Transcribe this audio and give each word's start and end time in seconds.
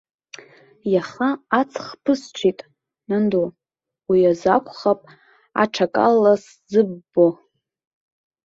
Иаха 0.93 1.29
аҵх 1.59 1.85
ԥысҽит, 2.03 2.59
нанду, 3.09 3.47
уи 4.09 4.19
азы 4.31 4.49
акәхап 4.55 4.99
аҽакала 5.63 6.33
сзыббо. 6.43 7.27